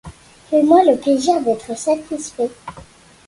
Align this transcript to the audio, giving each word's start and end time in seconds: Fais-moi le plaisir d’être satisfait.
Fais-moi 0.49 0.83
le 0.83 0.97
plaisir 0.99 1.39
d’être 1.43 1.77
satisfait. 1.77 2.49